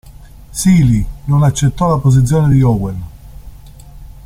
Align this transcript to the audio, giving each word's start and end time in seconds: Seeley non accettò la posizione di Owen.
Seeley 0.51 1.05
non 1.27 1.43
accettò 1.43 1.89
la 1.91 1.99
posizione 1.99 2.51
di 2.51 2.63
Owen. 2.63 3.03